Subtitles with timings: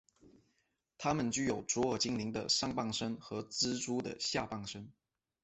[0.97, 4.91] 他们具有卓尔精灵的上半身和蜘蛛的下半身。